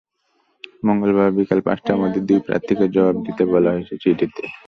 [0.87, 4.43] মঙ্গলবার বিকেল পাঁচটার মধ্যে দুই প্রার্থীকে জবাব দিতে বলা হয়েছে চিঠিতে।